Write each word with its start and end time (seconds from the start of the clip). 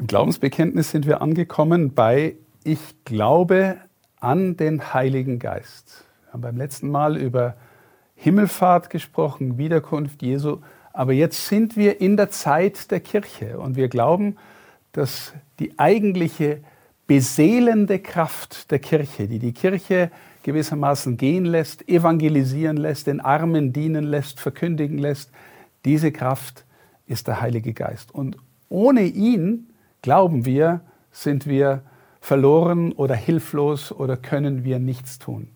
Im 0.00 0.06
Glaubensbekenntnis 0.06 0.92
sind 0.92 1.08
wir 1.08 1.20
angekommen 1.20 1.92
bei 1.92 2.36
Ich 2.62 2.78
glaube 3.04 3.78
an 4.20 4.56
den 4.56 4.94
Heiligen 4.94 5.40
Geist. 5.40 6.04
Wir 6.22 6.34
haben 6.34 6.40
beim 6.40 6.56
letzten 6.56 6.88
Mal 6.88 7.16
über 7.16 7.56
Himmelfahrt 8.14 8.90
gesprochen, 8.90 9.58
Wiederkunft 9.58 10.22
Jesu, 10.22 10.58
aber 10.92 11.12
jetzt 11.14 11.48
sind 11.48 11.76
wir 11.76 12.00
in 12.00 12.16
der 12.16 12.30
Zeit 12.30 12.92
der 12.92 13.00
Kirche 13.00 13.58
und 13.58 13.74
wir 13.74 13.88
glauben, 13.88 14.36
dass 14.92 15.32
die 15.58 15.76
eigentliche 15.80 16.60
beseelende 17.08 17.98
Kraft 17.98 18.70
der 18.70 18.78
Kirche, 18.78 19.26
die 19.26 19.40
die 19.40 19.52
Kirche 19.52 20.12
gewissermaßen 20.44 21.16
gehen 21.16 21.44
lässt, 21.44 21.88
evangelisieren 21.88 22.76
lässt, 22.76 23.08
den 23.08 23.18
Armen 23.18 23.72
dienen 23.72 24.04
lässt, 24.04 24.38
verkündigen 24.38 24.98
lässt, 24.98 25.32
diese 25.84 26.12
Kraft 26.12 26.64
ist 27.08 27.26
der 27.26 27.40
Heilige 27.40 27.72
Geist. 27.72 28.14
Und 28.14 28.36
ohne 28.68 29.02
ihn 29.02 29.67
glauben 30.02 30.44
wir, 30.44 30.80
sind 31.10 31.46
wir 31.46 31.82
verloren 32.20 32.92
oder 32.92 33.14
hilflos 33.14 33.92
oder 33.92 34.16
können 34.16 34.64
wir 34.64 34.78
nichts 34.78 35.18
tun. 35.18 35.48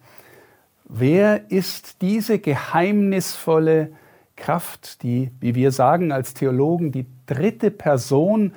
Wer 0.85 1.51
ist 1.51 2.03
diese 2.03 2.39
geheimnisvolle 2.39 3.93
Kraft, 4.37 5.03
die, 5.03 5.31
wie 5.41 5.55
wir 5.55 5.73
sagen 5.73 6.13
als 6.13 6.35
Theologen, 6.35 6.93
die 6.93 7.07
dritte 7.27 7.71
Person 7.71 8.53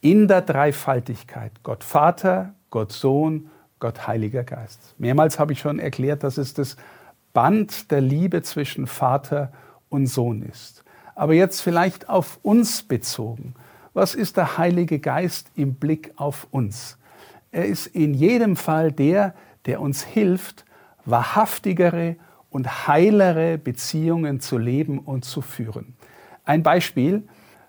in 0.00 0.28
der 0.28 0.42
Dreifaltigkeit? 0.42 1.52
Gott 1.62 1.84
Vater, 1.84 2.54
Gott 2.70 2.92
Sohn, 2.92 3.50
Gott 3.78 4.06
Heiliger 4.06 4.44
Geist. 4.44 4.94
Mehrmals 4.98 5.38
habe 5.38 5.52
ich 5.52 5.60
schon 5.60 5.78
erklärt, 5.78 6.24
dass 6.24 6.38
es 6.38 6.54
das 6.54 6.76
Band 7.32 7.90
der 7.90 8.00
Liebe 8.00 8.42
zwischen 8.42 8.86
Vater 8.86 9.52
und 9.88 10.06
Sohn 10.06 10.42
ist. 10.42 10.84
Aber 11.14 11.34
jetzt 11.34 11.60
vielleicht 11.60 12.08
auf 12.08 12.38
uns 12.42 12.82
bezogen. 12.82 13.54
Was 13.96 14.14
ist 14.14 14.36
der 14.36 14.58
Heilige 14.58 14.98
Geist 14.98 15.50
im 15.54 15.76
Blick 15.76 16.12
auf 16.16 16.48
uns? 16.50 16.98
Er 17.50 17.64
ist 17.64 17.86
in 17.86 18.12
jedem 18.12 18.54
Fall 18.54 18.92
der, 18.92 19.32
der 19.64 19.80
uns 19.80 20.02
hilft, 20.02 20.66
wahrhaftigere 21.06 22.16
und 22.50 22.86
heilere 22.86 23.56
Beziehungen 23.56 24.40
zu 24.40 24.58
leben 24.58 24.98
und 24.98 25.24
zu 25.24 25.40
führen. 25.40 25.94
Ein 26.44 26.62
Beispiel, 26.62 27.26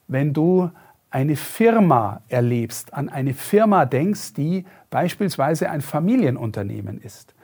wenn 0.10 0.34
du 0.34 0.70
eine 1.12 1.38
Firma 1.38 2.20
erlebst, 2.28 2.94
an 2.94 3.08
eine 3.08 3.34
Firma 3.34 3.86
denkst, 3.86 4.34
die 4.34 4.66
beispielsweise 4.90 5.70
ein 5.70 5.80
Familienunternehmen 5.80 7.00
ist. 7.00 7.36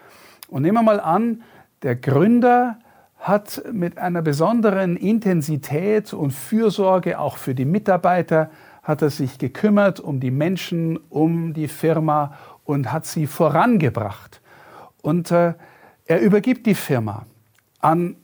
Und 0.50 0.64
nehmen 0.64 0.76
wir 0.76 0.84
mal 0.84 1.00
an, 1.00 1.42
der 1.84 1.96
Gründer 1.96 2.80
hat 3.18 3.64
mit 3.72 3.98
einer 3.98 4.22
besonderen 4.22 4.98
Intensität 4.98 6.14
und 6.14 6.32
Fürsorge 6.32 7.18
auch 7.18 7.38
für 7.38 7.56
die 7.56 7.64
Mitarbeiter 7.64 8.50
hat 8.84 9.02
er 9.02 9.10
sich 9.10 9.40
gekümmert 9.40 10.00
um 10.00 10.20
die 10.20 10.32
Menschen, 10.32 10.98
um 11.10 11.54
die 11.54 11.70
Firma 11.70 12.38
und 12.66 12.92
hat 12.92 13.06
sie 13.06 13.28
vorangebracht. 13.28 14.42
Und 15.02 15.32
äh, 15.32 15.54
er 16.06 16.22
übergibt 16.22 16.66
die 16.66 16.76
Firma 16.76 17.26
an 17.80 18.18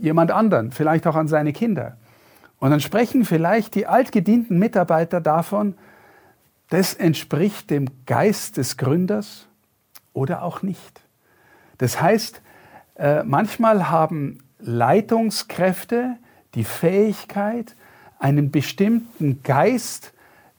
jemand 0.00 0.30
anderen, 0.30 0.72
vielleicht 0.72 1.06
auch 1.06 1.16
an 1.16 1.28
seine 1.28 1.52
Kinder. 1.52 1.96
Und 2.58 2.70
dann 2.70 2.80
sprechen 2.80 3.24
vielleicht 3.24 3.74
die 3.74 3.86
altgedienten 3.86 4.58
Mitarbeiter 4.58 5.20
davon, 5.20 5.74
das 6.70 6.94
entspricht 6.94 7.70
dem 7.70 7.86
Geist 8.06 8.56
des 8.56 8.76
Gründers 8.76 9.46
oder 10.12 10.42
auch 10.42 10.62
nicht. 10.62 11.02
Das 11.78 12.00
heißt, 12.00 12.42
äh, 12.96 13.22
manchmal 13.22 13.90
haben 13.90 14.38
Leitungskräfte 14.58 16.16
die 16.54 16.64
Fähigkeit, 16.64 17.76
einen 18.18 18.50
bestimmten 18.50 19.42
Geist 19.42 20.12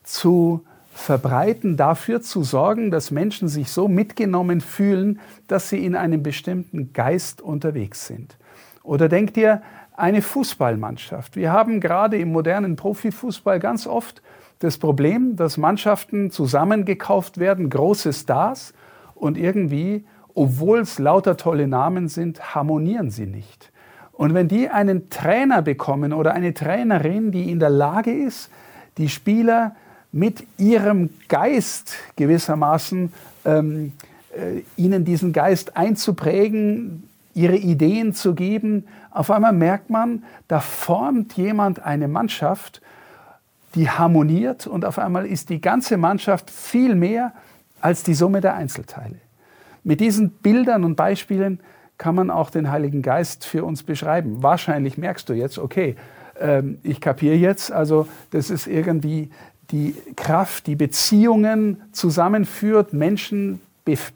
zu 0.03 0.63
verbreiten, 0.93 1.77
dafür 1.77 2.21
zu 2.21 2.43
sorgen, 2.43 2.91
dass 2.91 3.11
Menschen 3.11 3.47
sich 3.47 3.69
so 3.69 3.87
mitgenommen 3.87 4.61
fühlen, 4.61 5.19
dass 5.47 5.69
sie 5.69 5.85
in 5.85 5.95
einem 5.95 6.23
bestimmten 6.23 6.91
Geist 6.93 7.41
unterwegs 7.41 8.07
sind. 8.07 8.37
Oder 8.83 9.07
denkt 9.09 9.37
ihr, 9.37 9.61
eine 9.95 10.21
Fußballmannschaft. 10.21 11.35
Wir 11.35 11.51
haben 11.51 11.79
gerade 11.79 12.17
im 12.17 12.31
modernen 12.31 12.75
Profifußball 12.75 13.59
ganz 13.59 13.87
oft 13.87 14.21
das 14.59 14.77
Problem, 14.77 15.35
dass 15.35 15.57
Mannschaften 15.57 16.31
zusammengekauft 16.31 17.37
werden, 17.37 17.69
große 17.69 18.13
Stars, 18.13 18.73
und 19.15 19.37
irgendwie, 19.37 20.05
obwohl 20.35 20.79
es 20.79 20.99
lauter 20.99 21.37
tolle 21.37 21.67
Namen 21.67 22.07
sind, 22.07 22.55
harmonieren 22.55 23.09
sie 23.09 23.25
nicht. 23.25 23.71
Und 24.17 24.33
wenn 24.33 24.47
die 24.47 24.67
einen 24.67 25.11
Trainer 25.11 25.61
bekommen 25.61 26.11
oder 26.11 26.33
eine 26.33 26.55
Trainerin, 26.55 27.31
die 27.31 27.51
in 27.51 27.59
der 27.59 27.69
Lage 27.69 28.11
ist, 28.11 28.49
die 28.97 29.09
Spieler 29.09 29.75
mit 30.11 30.43
ihrem 30.57 31.11
Geist 31.27 31.93
gewissermaßen 32.15 33.13
ähm, 33.45 33.91
äh, 34.35 34.63
ihnen 34.75 35.05
diesen 35.05 35.33
Geist 35.33 35.77
einzuprägen, 35.77 37.07
ihre 37.35 37.57
Ideen 37.57 38.15
zu 38.15 38.33
geben, 38.33 38.87
auf 39.11 39.29
einmal 39.29 39.53
merkt 39.53 39.91
man, 39.91 40.23
da 40.47 40.61
formt 40.61 41.33
jemand 41.33 41.85
eine 41.85 42.07
Mannschaft, 42.07 42.81
die 43.75 43.87
harmoniert 43.87 44.65
und 44.65 44.83
auf 44.83 44.97
einmal 44.97 45.27
ist 45.27 45.51
die 45.51 45.61
ganze 45.61 45.95
Mannschaft 45.95 46.49
viel 46.49 46.95
mehr 46.95 47.33
als 47.81 48.01
die 48.01 48.15
Summe 48.15 48.41
der 48.41 48.55
Einzelteile. 48.55 49.17
Mit 49.83 49.99
diesen 49.99 50.31
Bildern 50.31 50.83
und 50.83 50.95
Beispielen 50.95 51.59
kann 51.97 52.15
man 52.15 52.29
auch 52.29 52.49
den 52.49 52.71
Heiligen 52.71 53.01
Geist 53.01 53.45
für 53.45 53.63
uns 53.63 53.83
beschreiben. 53.83 54.43
Wahrscheinlich 54.43 54.97
merkst 54.97 55.27
du 55.29 55.33
jetzt, 55.33 55.57
okay, 55.57 55.95
ähm, 56.39 56.77
ich 56.83 57.01
kapiere 57.01 57.35
jetzt, 57.35 57.71
also 57.71 58.07
das 58.31 58.49
ist 58.49 58.67
irgendwie 58.67 59.29
die 59.71 59.95
Kraft, 60.15 60.67
die 60.67 60.75
Beziehungen 60.75 61.81
zusammenführt, 61.91 62.93
Menschen 62.93 63.61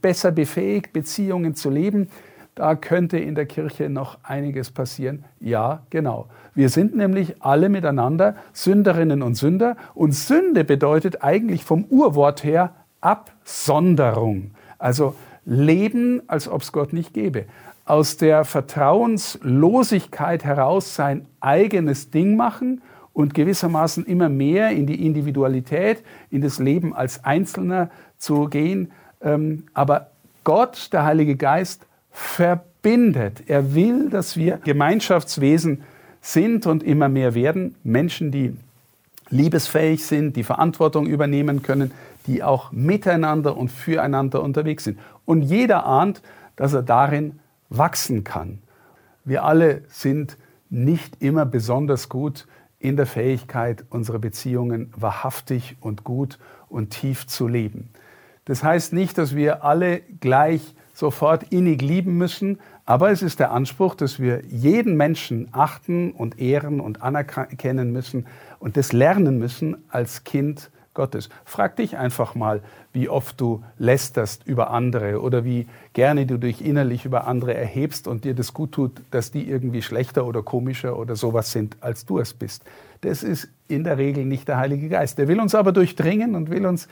besser 0.02 0.31
befähigt, 0.31 0.94
Beziehungen 0.94 1.56
zu 1.56 1.70
leben. 1.70 2.09
Da 2.56 2.75
könnte 2.75 3.18
in 3.18 3.36
der 3.36 3.46
Kirche 3.46 3.90
noch 3.90 4.18
einiges 4.24 4.72
passieren. 4.72 5.24
Ja, 5.40 5.84
genau. 5.90 6.28
Wir 6.53 6.70
sind 6.70 6.96
nämlich 6.96 7.41
alle 7.41 7.70
miteinander 7.70 8.36
Sünderinnen 8.52 9.22
und 9.22 9.36
Sünder. 9.36 9.78
Und 9.94 10.14
Sünde 10.14 10.66
bedeutet 10.66 11.24
eigentlich 11.24 11.64
vom 11.64 11.86
Urwort 11.86 12.44
her 12.44 12.74
Absonderung. 13.00 14.52
Also 14.78 15.16
Leben, 15.46 16.22
als 16.28 16.47
ob 16.47 16.62
es 16.62 16.72
Gott 16.72 16.94
nicht 16.94 17.13
gäbe 17.13 17.46
aus 17.85 18.18
der 18.18 18.46
Vertrauenslosigkeit 18.46 20.46
heraus 20.46 20.96
sein 20.96 21.28
eigenes 21.40 22.09
Ding 22.09 22.35
machen 22.35 22.81
und 23.12 23.34
gewissermaßen 23.34 24.06
immer 24.06 24.29
mehr 24.29 24.69
in 24.69 24.85
die 24.88 25.06
Individualität, 25.06 26.02
in 26.29 26.41
das 26.41 26.59
Leben 26.59 26.96
als 26.96 27.25
Einzelner 27.25 27.90
zu 28.18 28.46
gehen. 28.46 28.91
Ähm, 29.22 29.63
aber 29.74 30.12
Gott, 30.46 30.94
der 30.94 31.03
Heilige 31.03 31.35
Geist, 31.35 31.85
verbindet. 32.12 33.44
Er 33.47 33.75
will, 33.75 34.09
dass 34.09 34.38
wir 34.38 34.58
Gemeinschaftswesen 34.63 35.84
sind 36.22 36.66
und 36.68 36.84
immer 36.84 37.09
mehr 37.09 37.35
werden. 37.35 37.75
Menschen, 37.84 38.31
die 38.31 38.56
liebesfähig 39.31 40.06
sind, 40.06 40.36
die 40.36 40.44
Verantwortung 40.44 41.08
übernehmen 41.08 41.64
können, 41.64 41.92
die 42.28 42.44
auch 42.44 42.72
miteinander 42.72 43.58
und 43.58 43.69
füreinander 43.69 44.44
unterwegs 44.44 44.84
sind. 44.84 45.00
Und 45.25 45.42
jeder 45.42 45.86
ahnt, 45.86 46.22
dass 46.56 46.74
er 46.74 46.84
darin 46.84 47.40
wachsen 47.70 48.24
kann. 48.24 48.59
Wir 49.24 49.44
alle 49.44 49.84
sind 49.88 50.38
nicht 50.70 51.22
immer 51.22 51.46
besonders 51.46 52.09
gut 52.09 52.47
in 52.80 52.97
der 52.97 53.06
Fähigkeit, 53.06 53.86
unsere 53.90 54.20
Beziehungen 54.20 54.94
wahrhaftig 54.96 55.78
und 55.80 56.03
gut 56.03 56.40
und 56.70 56.90
tief 56.90 57.28
zu 57.28 57.47
leben. 57.47 57.90
Das 58.46 58.64
heißt 58.64 58.94
nicht, 58.94 59.18
dass 59.18 59.36
wir 59.36 59.64
alle 59.64 60.00
gleich 60.20 60.75
sofort 60.94 61.44
innig 61.52 61.81
lieben 61.81 62.18
müssen, 62.18 62.59
aber 62.85 63.12
es 63.12 63.22
ist 63.22 63.40
der 63.40 63.52
Anspruch, 63.52 63.96
dass 63.96 64.19
wir 64.19 64.44
jeden 64.46 64.97
Menschen 64.97 65.47
achten 65.52 66.12
und 66.12 66.40
ehren 66.40 66.79
und 66.79 67.02
anerkennen 67.02 67.91
müssen 67.91 68.25
und 68.59 68.78
das 68.78 68.91
lernen 68.94 69.40
müssen 69.40 69.78
als 69.90 70.24
Kind 70.24 70.72
Gottes. 70.94 71.29
Frag 71.46 71.78
dich 71.78 71.96
einfach 71.96 72.35
mal, 72.35 72.61
wie 72.91 73.08
oft 73.08 73.40
du 73.40 73.64
lästerst 73.78 74.46
über 74.46 74.72
andere 74.72 75.22
oder 75.22 75.46
wie 75.46 75.67
gerne 75.93 76.26
du 76.26 76.38
dich 76.38 76.64
innerlich 76.64 77.05
über 77.05 77.28
andere 77.28 77.53
erhebst 77.53 78.08
und 78.09 78.26
dir 78.26 78.34
das 78.34 78.53
gut 78.53 78.73
tut, 78.73 79.02
dass 79.09 79.32
die 79.32 79.49
irgendwie 79.49 79.82
schlechter 79.82 80.26
oder 80.26 80.43
komischer 80.43 80.97
oder 80.97 81.16
sowas 81.16 81.53
sind, 81.53 81.78
als 81.79 82.05
du 82.05 82.20
es 82.20 82.34
bist. 82.34 82.66
Das 83.02 83.23
ist 83.23 83.47
in 83.70 83.85
der 83.85 83.97
Regel 83.97 84.26
nicht 84.26 84.49
der 84.49 84.58
Heilige 84.58 84.90
Geist. 84.90 85.17
Der 85.17 85.29
will 85.29 85.40
uns 85.40 85.55
aber 85.55 85.72
durchdringen 85.72 86.35
und 86.35 86.49
will 86.49 86.66
uns 86.66 86.90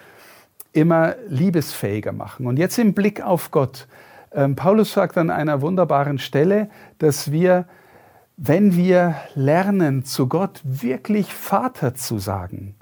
immer 0.74 1.16
liebesfähiger 1.28 2.12
machen. 2.12 2.46
Und 2.48 2.58
jetzt 2.58 2.78
im 2.78 2.94
Blick 2.94 3.22
auf 3.22 3.52
Gott. 3.52 3.88
Ähm, 4.32 4.56
Paulus 4.56 4.94
sagt 4.94 5.18
an 5.18 5.30
einer 5.30 5.62
wunderbaren 5.62 6.20
Stelle, 6.20 6.70
dass 7.00 7.32
wir, 7.32 7.66
wenn 8.38 8.76
wir 8.76 9.16
lernen, 9.36 10.06
zu 10.06 10.28
Gott 10.28 10.62
wirklich 10.64 11.34
Vater 11.34 11.96
zu 11.96 12.20
sagen, 12.20 12.76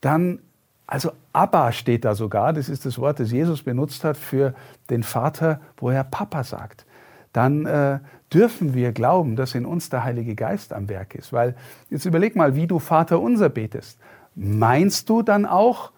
dann, 0.00 0.40
also 0.86 1.10
Abba 1.32 1.72
steht 1.72 2.04
da 2.04 2.14
sogar, 2.14 2.52
das 2.52 2.68
ist 2.68 2.84
das 2.86 2.98
Wort, 2.98 3.18
das 3.18 3.32
Jesus 3.32 3.62
benutzt 3.62 4.04
hat 4.04 4.16
für 4.16 4.54
den 4.90 5.02
Vater, 5.02 5.60
wo 5.78 5.90
er 5.90 6.04
Papa 6.04 6.44
sagt. 6.44 6.84
Dann 7.32 7.66
äh, 7.66 7.98
dürfen 8.32 8.74
wir 8.74 8.92
glauben, 8.92 9.36
dass 9.36 9.54
in 9.54 9.66
uns 9.66 9.88
der 9.88 10.04
Heilige 10.04 10.34
Geist 10.34 10.72
am 10.72 10.88
Werk 10.88 11.14
ist. 11.14 11.32
Weil 11.32 11.54
jetzt 11.90 12.04
überleg 12.04 12.36
mal, 12.36 12.54
wie 12.54 12.66
du 12.66 12.78
Vater 12.78 13.20
unser 13.20 13.48
betest. 13.48 13.98
Meinst 14.34 15.08
du 15.08 15.22
dann 15.22 15.46
auch 15.46 15.92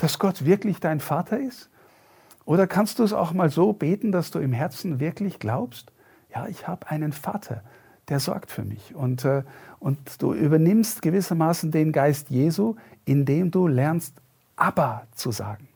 dass 0.00 0.18
Gott 0.18 0.44
wirklich 0.44 0.80
dein 0.80 1.00
Vater 1.00 1.38
ist? 1.38 1.68
Oder 2.44 2.66
kannst 2.66 2.98
du 2.98 3.04
es 3.04 3.12
auch 3.12 3.32
mal 3.32 3.50
so 3.50 3.72
beten, 3.72 4.12
dass 4.12 4.30
du 4.30 4.38
im 4.38 4.52
Herzen 4.52 4.98
wirklich 4.98 5.38
glaubst, 5.38 5.92
ja, 6.34 6.46
ich 6.48 6.66
habe 6.66 6.88
einen 6.88 7.12
Vater, 7.12 7.62
der 8.08 8.20
sorgt 8.20 8.50
für 8.50 8.64
mich. 8.64 8.94
Und, 8.94 9.24
äh, 9.24 9.42
und 9.78 9.98
du 10.22 10.32
übernimmst 10.32 11.02
gewissermaßen 11.02 11.70
den 11.70 11.92
Geist 11.92 12.30
Jesu, 12.30 12.76
indem 13.04 13.50
du 13.50 13.66
lernst, 13.66 14.14
Abba 14.56 15.06
zu 15.14 15.30
sagen. 15.30 15.68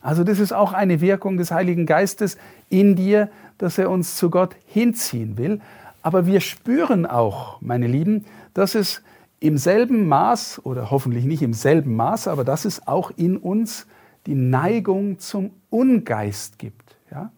Also 0.00 0.24
das 0.24 0.38
ist 0.38 0.52
auch 0.52 0.72
eine 0.72 1.00
Wirkung 1.00 1.36
des 1.36 1.50
Heiligen 1.50 1.86
Geistes 1.86 2.36
in 2.68 2.94
dir, 2.94 3.30
dass 3.58 3.78
er 3.78 3.90
uns 3.90 4.16
zu 4.16 4.30
Gott 4.30 4.54
hinziehen 4.66 5.36
will. 5.36 5.60
Aber 6.02 6.26
wir 6.26 6.40
spüren 6.40 7.06
auch, 7.06 7.60
meine 7.60 7.86
Lieben, 7.86 8.24
dass 8.52 8.74
es 8.74 9.02
im 9.44 9.58
selben 9.58 10.08
Maß, 10.08 10.64
oder 10.64 10.90
hoffentlich 10.90 11.26
nicht 11.26 11.42
im 11.42 11.52
selben 11.52 11.94
Maß, 11.96 12.28
aber 12.28 12.44
dass 12.44 12.64
es 12.64 12.88
auch 12.88 13.10
in 13.14 13.36
uns 13.36 13.86
die 14.24 14.34
Neigung 14.34 15.18
zum 15.18 15.50
Ungeist 15.68 16.58
gibt. 16.58 16.96
Ja? 17.10 17.30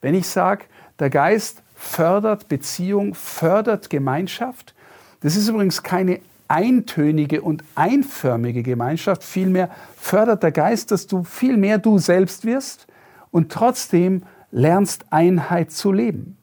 Wenn 0.00 0.16
ich 0.16 0.26
sage, 0.26 0.64
der 0.98 1.08
Geist 1.08 1.62
fördert 1.76 2.48
Beziehung, 2.48 3.14
fördert 3.14 3.90
Gemeinschaft, 3.90 4.74
das 5.20 5.36
ist 5.36 5.46
übrigens 5.46 5.84
keine 5.84 6.18
eintönige 6.48 7.42
und 7.42 7.62
einförmige 7.76 8.64
Gemeinschaft, 8.64 9.22
vielmehr 9.22 9.70
fördert 9.96 10.42
der 10.42 10.50
Geist, 10.50 10.90
dass 10.90 11.06
du 11.06 11.22
viel 11.22 11.56
mehr 11.56 11.78
du 11.78 11.98
selbst 11.98 12.44
wirst 12.44 12.88
und 13.30 13.52
trotzdem 13.52 14.24
lernst 14.50 15.04
Einheit 15.10 15.70
zu 15.70 15.92
leben. 15.92 16.36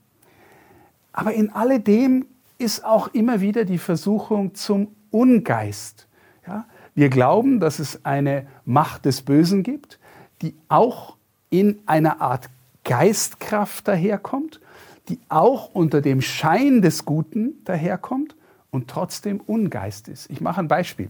Aber 1.12 1.34
in 1.34 1.52
alledem 1.52 2.26
ist 2.58 2.86
auch 2.86 3.10
immer 3.10 3.42
wieder 3.42 3.66
die 3.66 3.78
Versuchung 3.80 4.56
zum 4.56 4.96
Ungeist. 5.12 6.08
Ja? 6.48 6.66
Wir 6.96 7.10
glauben, 7.10 7.60
dass 7.60 7.80
es 7.80 8.06
eine 8.06 8.48
Macht 8.66 9.06
des 9.06 9.22
Bösen 9.22 9.64
gibt, 9.64 10.00
die 10.42 10.56
auch 10.68 11.16
in 11.50 11.80
einer 11.86 12.22
Art 12.22 12.50
Geistkraft 12.84 13.88
daherkommt, 13.88 14.60
die 15.10 15.20
auch 15.30 15.74
unter 15.74 16.02
dem 16.02 16.22
Schein 16.22 16.82
des 16.82 17.06
Guten 17.06 17.64
daherkommt 17.66 18.36
und 18.72 18.88
trotzdem 18.88 19.40
Ungeist 19.40 20.08
ist. 20.08 20.30
Ich 20.30 20.42
mache 20.42 20.62
ein 20.62 20.68
Beispiel. 20.68 21.10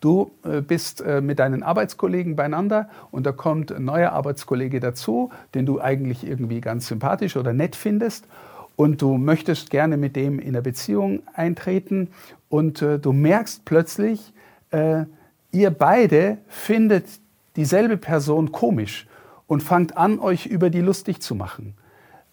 Du 0.00 0.32
äh, 0.44 0.60
bist 0.60 1.00
äh, 1.00 1.20
mit 1.20 1.38
deinen 1.38 1.62
Arbeitskollegen 1.62 2.36
beieinander 2.36 2.90
und 3.10 3.24
da 3.24 3.32
kommt 3.32 3.72
ein 3.72 3.84
neuer 3.84 4.12
Arbeitskollege 4.12 4.80
dazu, 4.80 5.30
den 5.54 5.66
du 5.66 5.80
eigentlich 5.80 6.26
irgendwie 6.26 6.60
ganz 6.60 6.88
sympathisch 6.88 7.36
oder 7.36 7.52
nett 7.52 7.74
findest 7.74 8.26
und 8.76 9.02
du 9.02 9.16
möchtest 9.16 9.70
gerne 9.70 9.96
mit 9.96 10.16
dem 10.16 10.38
in 10.38 10.48
eine 10.48 10.62
Beziehung 10.62 11.22
eintreten 11.32 12.08
und 12.48 12.82
äh, 12.82 12.98
du 12.98 13.12
merkst 13.12 13.64
plötzlich, 13.64 14.32
äh, 14.70 15.04
ihr 15.52 15.70
beide 15.70 16.38
findet 16.48 17.06
dieselbe 17.56 17.96
Person 17.96 18.52
komisch 18.52 19.06
und 19.46 19.62
fangt 19.62 19.96
an, 19.96 20.18
euch 20.18 20.46
über 20.46 20.70
die 20.70 20.80
lustig 20.80 21.20
zu 21.20 21.34
machen. 21.34 21.74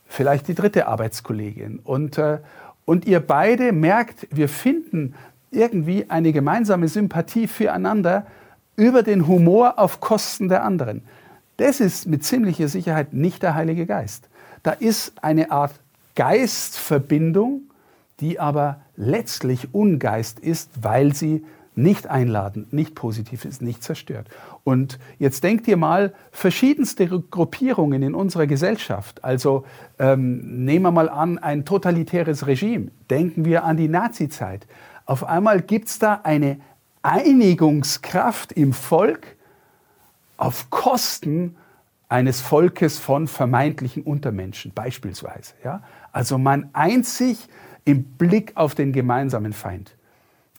Vielleicht 0.06 0.48
die 0.48 0.56
dritte 0.56 0.88
Arbeitskollegin. 0.88 1.80
Und, 1.80 2.18
äh, 2.18 2.40
und 2.86 3.06
ihr 3.06 3.20
beide 3.20 3.72
merkt, 3.72 4.28
wir 4.32 4.50
finden 4.50 5.16
irgendwie 5.52 6.10
eine 6.10 6.32
gemeinsame 6.34 6.88
Sympathie 6.88 7.48
füreinander 7.48 8.26
über 8.76 9.04
den 9.04 9.28
Humor 9.28 9.78
auf 9.78 10.00
Kosten 10.00 10.50
der 10.50 10.64
anderen. 10.64 11.04
Das 11.58 11.80
ist 11.80 12.08
mit 12.08 12.24
ziemlicher 12.24 12.68
Sicherheit 12.68 13.14
nicht 13.14 13.44
der 13.44 13.54
Heilige 13.54 13.86
Geist. 13.86 14.30
Da 14.64 14.72
ist 14.72 15.14
eine 15.24 15.52
Art 15.52 15.74
Geistverbindung, 16.16 17.62
die 18.19 18.40
aber 18.40 18.81
letztlich 18.96 19.74
Ungeist 19.74 20.40
ist, 20.40 20.72
weil 20.81 21.13
sie 21.13 21.44
nicht 21.74 22.08
einladend, 22.08 22.74
nicht 22.74 22.96
positiv 22.96 23.46
ist, 23.46 23.62
nicht 23.62 23.81
zerstört. 23.81 24.28
Und 24.63 25.00
jetzt 25.19 25.44
denkt 25.44 25.68
ihr 25.68 25.78
mal, 25.78 26.13
verschiedenste 26.31 27.08
Gruppierungen 27.08 28.04
in 28.04 28.13
unserer 28.13 28.46
Gesellschaft, 28.46 29.24
also 29.24 29.66
ähm, 29.98 30.66
nehmen 30.66 30.84
wir 30.84 30.92
mal 30.92 31.10
an, 31.10 31.38
ein 31.38 31.66
totalitäres 31.66 32.46
Regime, 32.46 32.92
denken 33.10 33.46
wir 33.46 33.63
an 33.63 33.78
die 33.78 33.88
Nazizeit. 33.88 34.68
Auf 35.06 35.24
einmal 35.24 35.62
gibt 35.62 35.88
es 35.88 36.00
da 36.00 36.22
eine 36.24 36.60
Einigungskraft 37.04 38.52
im 38.52 38.74
Volk 38.74 39.36
auf 40.38 40.69
Kosten 40.69 41.56
eines 42.12 42.42
Volkes 42.42 43.00
von 43.00 43.25
vermeintlichen 43.25 44.04
Untermenschen, 44.04 44.74
beispielsweise. 44.74 45.54
Ja? 45.63 45.81
Also 46.12 46.38
man 46.38 46.69
eint 46.74 47.06
sich 47.06 47.48
im 47.86 48.04
Blick 48.04 48.52
auf 48.56 48.75
den 48.75 48.92
gemeinsamen 48.92 49.54
Feind. 49.54 49.96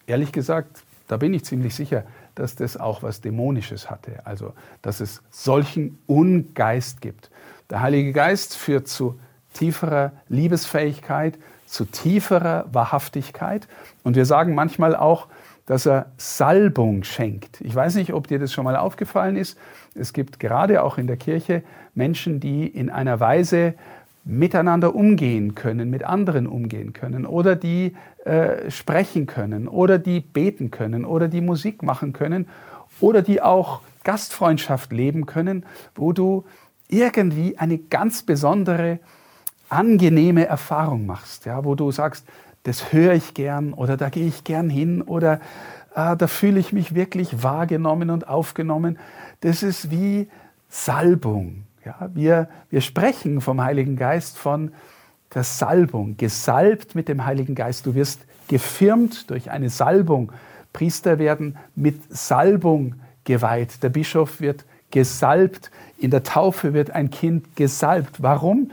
Ehrlich 0.06 0.32
gesagt, 0.32 0.82
da 1.08 1.18
bin 1.18 1.34
ich 1.34 1.44
ziemlich 1.44 1.74
sicher, 1.74 2.04
dass 2.34 2.54
das 2.54 2.78
auch 2.78 3.02
was 3.02 3.20
Dämonisches 3.20 3.90
hatte. 3.90 4.24
Also, 4.24 4.54
dass 4.80 5.00
es 5.00 5.20
solchen 5.30 5.98
Ungeist 6.06 7.02
gibt. 7.02 7.30
Der 7.68 7.82
Heilige 7.82 8.14
Geist 8.14 8.56
führt 8.56 8.88
zu 8.88 9.20
tieferer 9.52 10.12
Liebesfähigkeit, 10.28 11.38
zu 11.66 11.84
tieferer 11.84 12.64
Wahrhaftigkeit. 12.72 13.68
Und 14.04 14.16
wir 14.16 14.24
sagen 14.24 14.54
manchmal 14.54 14.96
auch, 14.96 15.28
dass 15.66 15.86
er 15.86 16.12
Salbung 16.16 17.04
schenkt. 17.04 17.60
Ich 17.60 17.74
weiß 17.74 17.94
nicht, 17.94 18.12
ob 18.12 18.26
dir 18.26 18.38
das 18.38 18.52
schon 18.52 18.64
mal 18.64 18.76
aufgefallen 18.76 19.36
ist. 19.36 19.58
Es 19.94 20.12
gibt 20.12 20.40
gerade 20.40 20.82
auch 20.82 20.98
in 20.98 21.06
der 21.06 21.16
Kirche 21.16 21.62
Menschen, 21.94 22.40
die 22.40 22.66
in 22.66 22.90
einer 22.90 23.20
Weise 23.20 23.74
miteinander 24.24 24.94
umgehen 24.94 25.54
können, 25.54 25.90
mit 25.90 26.04
anderen 26.04 26.46
umgehen 26.46 26.92
können 26.92 27.26
oder 27.26 27.56
die 27.56 27.94
äh, 28.24 28.70
sprechen 28.70 29.26
können 29.26 29.66
oder 29.66 29.98
die 29.98 30.20
beten 30.20 30.70
können 30.70 31.04
oder 31.04 31.28
die 31.28 31.40
Musik 31.40 31.82
machen 31.82 32.12
können 32.12 32.46
oder 33.00 33.22
die 33.22 33.42
auch 33.42 33.80
Gastfreundschaft 34.04 34.92
leben 34.92 35.26
können, 35.26 35.64
wo 35.94 36.12
du 36.12 36.44
irgendwie 36.88 37.58
eine 37.58 37.78
ganz 37.78 38.22
besondere, 38.22 39.00
angenehme 39.68 40.46
Erfahrung 40.46 41.06
machst, 41.06 41.46
ja, 41.46 41.64
wo 41.64 41.74
du 41.74 41.90
sagst, 41.90 42.26
das 42.64 42.92
höre 42.92 43.14
ich 43.14 43.34
gern 43.34 43.72
oder 43.72 43.96
da 43.96 44.08
gehe 44.08 44.26
ich 44.26 44.44
gern 44.44 44.70
hin 44.70 45.02
oder 45.02 45.40
äh, 45.94 46.16
da 46.16 46.26
fühle 46.26 46.60
ich 46.60 46.72
mich 46.72 46.94
wirklich 46.94 47.42
wahrgenommen 47.42 48.10
und 48.10 48.28
aufgenommen. 48.28 48.98
Das 49.40 49.62
ist 49.62 49.90
wie 49.90 50.28
Salbung. 50.68 51.64
Ja, 51.84 52.10
wir, 52.14 52.48
wir 52.70 52.80
sprechen 52.80 53.40
vom 53.40 53.60
Heiligen 53.60 53.96
Geist 53.96 54.38
von 54.38 54.72
der 55.34 55.44
Salbung, 55.44 56.16
gesalbt 56.16 56.94
mit 56.94 57.08
dem 57.08 57.24
Heiligen 57.24 57.54
Geist. 57.54 57.86
Du 57.86 57.94
wirst 57.94 58.20
gefirmt 58.48 59.30
durch 59.30 59.50
eine 59.50 59.70
Salbung. 59.70 60.30
Priester 60.72 61.18
werden 61.18 61.56
mit 61.74 62.00
Salbung 62.08 62.96
geweiht. 63.24 63.82
Der 63.82 63.88
Bischof 63.88 64.40
wird 64.40 64.64
gesalbt. 64.90 65.70
In 65.98 66.10
der 66.10 66.22
Taufe 66.22 66.74
wird 66.74 66.90
ein 66.90 67.10
Kind 67.10 67.56
gesalbt. 67.56 68.22
Warum? 68.22 68.70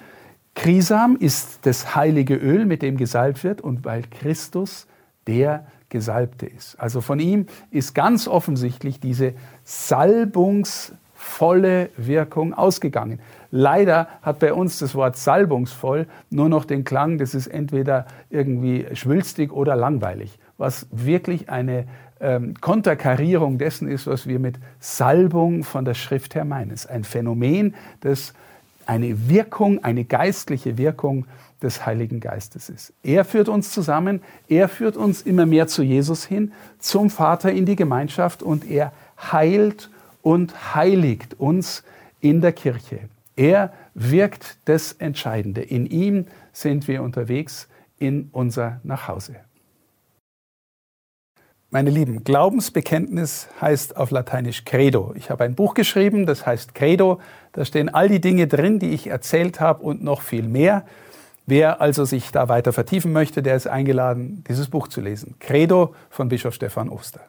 Krisam 0.55 1.15
ist 1.17 1.59
das 1.65 1.95
heilige 1.95 2.35
Öl, 2.35 2.65
mit 2.65 2.81
dem 2.81 2.97
gesalbt 2.97 3.43
wird, 3.43 3.61
und 3.61 3.85
weil 3.85 4.03
Christus 4.03 4.87
der 5.27 5.65
Gesalbte 5.89 6.45
ist. 6.45 6.79
Also 6.79 7.01
von 7.01 7.19
ihm 7.19 7.47
ist 7.71 7.95
ganz 7.95 8.27
offensichtlich 8.27 8.99
diese 8.99 9.33
Salbungs 9.63 10.93
volle 11.13 11.89
Wirkung 11.97 12.53
ausgegangen. 12.53 13.19
Leider 13.51 14.07
hat 14.21 14.39
bei 14.39 14.53
uns 14.53 14.79
das 14.79 14.95
Wort 14.95 15.17
salbungsvoll 15.17 16.07
nur 16.29 16.47
noch 16.47 16.63
den 16.63 16.85
Klang, 16.85 17.17
das 17.17 17.33
ist 17.33 17.47
entweder 17.47 18.05
irgendwie 18.29 18.85
schwülstig 18.93 19.51
oder 19.51 19.75
langweilig, 19.75 20.39
was 20.57 20.87
wirklich 20.91 21.49
eine 21.49 21.87
ähm, 22.21 22.53
Konterkarierung 22.61 23.57
dessen 23.57 23.89
ist, 23.89 24.07
was 24.07 24.27
wir 24.27 24.39
mit 24.39 24.59
Salbung 24.79 25.63
von 25.63 25.83
der 25.83 25.93
Schrift 25.93 26.35
her 26.35 26.45
meinen. 26.45 26.71
Es 26.71 26.85
ist 26.85 26.91
ein 26.91 27.03
Phänomen, 27.03 27.75
das 27.99 28.33
eine 28.89 29.29
Wirkung, 29.29 29.83
eine 29.83 30.03
geistliche 30.03 30.79
Wirkung 30.79 31.27
des 31.61 31.85
Heiligen 31.85 32.19
Geistes 32.19 32.69
ist. 32.69 32.91
Er 33.03 33.23
führt 33.23 33.47
uns 33.47 33.71
zusammen, 33.71 34.19
er 34.47 34.67
führt 34.67 34.97
uns 34.97 35.21
immer 35.21 35.45
mehr 35.45 35.67
zu 35.67 35.83
Jesus 35.83 36.25
hin, 36.25 36.53
zum 36.79 37.11
Vater 37.11 37.51
in 37.51 37.67
die 37.67 37.75
Gemeinschaft 37.75 38.41
und 38.41 38.67
er 38.67 38.91
heilt 39.31 39.91
und 40.23 40.73
heiligt 40.73 41.39
uns 41.39 41.83
in 42.19 42.41
der 42.41 42.51
Kirche. 42.51 43.01
Er 43.35 43.71
wirkt 43.93 44.57
das 44.65 44.93
Entscheidende. 44.93 45.61
In 45.61 45.85
ihm 45.85 46.25
sind 46.51 46.87
wir 46.87 47.03
unterwegs 47.03 47.67
in 47.99 48.29
unser 48.31 48.79
Nachhause. 48.83 49.35
Meine 51.71 51.91
Lieben, 51.91 52.23
Glaubensbekenntnis 52.23 53.47
heißt 53.61 53.95
auf 53.95 54.09
Lateinisch 54.09 54.65
Credo. 54.65 55.13
Ich 55.15 55.29
habe 55.29 55.43
ein 55.43 55.53
Buch 55.53 55.75
geschrieben, 55.75 56.25
das 56.25 56.43
heißt 56.43 56.73
Credo. 56.73 57.19
Da 57.51 57.63
stehen 57.63 57.89
all 57.89 58.09
die 58.09 58.19
Dinge 58.19 58.47
drin, 58.47 58.79
die 58.79 58.89
ich 58.89 59.05
erzählt 59.05 59.59
habe 59.59 59.83
und 59.83 60.03
noch 60.03 60.23
viel 60.23 60.47
mehr. 60.47 60.87
Wer 61.45 61.79
also 61.79 62.05
sich 62.05 62.31
da 62.31 62.49
weiter 62.49 62.73
vertiefen 62.73 63.13
möchte, 63.13 63.43
der 63.43 63.55
ist 63.55 63.67
eingeladen, 63.67 64.43
dieses 64.49 64.67
Buch 64.67 64.87
zu 64.87 64.99
lesen. 64.99 65.35
Credo 65.37 65.93
von 66.09 66.27
Bischof 66.27 66.55
Stefan 66.55 66.89
Oster. 66.89 67.21